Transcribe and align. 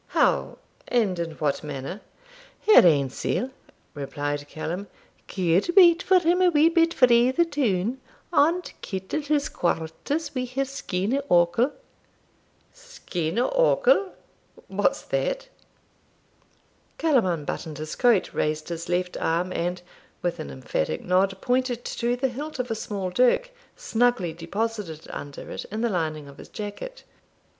'How, 0.17 0.57
and 0.87 1.19
in 1.19 1.33
what 1.33 1.63
manner?' 1.63 2.01
'Her 2.65 2.83
ain 2.87 3.11
sell,' 3.11 3.51
replied 3.93 4.47
Callum, 4.47 4.87
'could 5.27 5.69
wait 5.77 6.01
for 6.01 6.17
him 6.17 6.41
a 6.41 6.49
wee 6.49 6.69
bit 6.69 6.91
frae 6.91 7.29
the 7.29 7.45
toun, 7.45 8.01
and 8.33 8.73
kittle 8.81 9.21
his 9.21 9.47
quarters 9.47 10.31
wi'her 10.31 10.65
skene 10.65 11.21
occle.' 11.29 11.73
'Skene 12.73 13.37
occle! 13.47 14.13
what's 14.69 15.03
that?' 15.03 15.47
Callum 16.97 17.27
unbuttoned 17.27 17.77
his 17.77 17.95
coat, 17.95 18.33
raised 18.33 18.69
his 18.69 18.89
left 18.89 19.15
arm, 19.17 19.53
and, 19.53 19.83
with 20.23 20.39
an 20.39 20.49
emphatic 20.49 21.03
nod, 21.05 21.39
pointed 21.41 21.85
to 21.85 22.15
the 22.15 22.29
hilt 22.29 22.57
of 22.57 22.71
a 22.71 22.73
small 22.73 23.11
dirk, 23.11 23.51
snugly 23.75 24.33
deposited 24.33 25.05
under 25.11 25.51
it, 25.51 25.63
in 25.65 25.81
the 25.81 25.89
lining 25.89 26.27
of 26.27 26.39
his 26.39 26.49
jacket. 26.49 27.03